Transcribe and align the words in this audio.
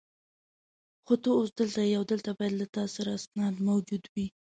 خو 1.05 1.13
ته 1.23 1.29
اوس 1.37 1.49
دلته 1.59 1.79
یې 1.89 1.93
او 1.99 2.03
دلته 2.11 2.31
باید 2.37 2.53
له 2.59 2.65
تا 2.75 2.83
سره 2.95 3.09
اسناد 3.19 3.55
موجود 3.67 4.03
وي. 4.13 4.25